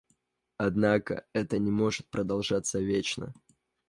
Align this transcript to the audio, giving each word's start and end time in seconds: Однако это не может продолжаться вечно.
Однако 0.57 1.27
это 1.31 1.59
не 1.59 1.69
может 1.69 2.09
продолжаться 2.09 2.79
вечно. 2.79 3.35